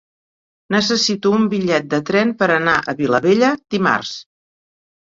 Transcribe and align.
Necessito 0.75 1.33
un 1.39 1.45
bitllet 1.53 1.85
de 1.93 2.01
tren 2.09 2.35
per 2.41 2.49
anar 2.57 2.77
a 2.95 2.99
Vilabella 3.05 3.55
dimarts. 3.79 4.21